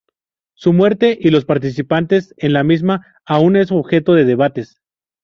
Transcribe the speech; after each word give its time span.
Su 0.55 0.73
muerte 0.73 1.15
y 1.21 1.29
los 1.29 1.45
participantes 1.45 2.33
en 2.39 2.53
la 2.53 2.63
misma, 2.63 3.05
aún 3.23 3.55
es 3.55 3.71
objeto 3.71 4.15
de 4.15 4.25
debates. 4.25 4.81